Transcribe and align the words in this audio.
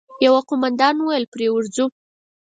يوه 0.25 0.41
قوماندان 0.49 0.95
وويل: 0.99 1.23
پرې 1.33 1.47
ورځو! 1.55 1.85